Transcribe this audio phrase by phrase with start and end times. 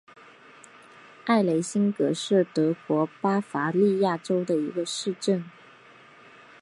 [1.25, 5.45] 埃雷辛格是德国巴伐利亚州的一个市镇。